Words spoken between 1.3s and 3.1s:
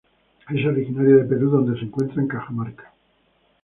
donde se encuentra en Cajamarca.